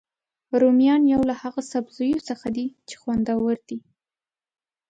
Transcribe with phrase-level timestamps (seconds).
[0.61, 3.79] رومیان یو له هغوسبزیو څخه دي چې خوندور دي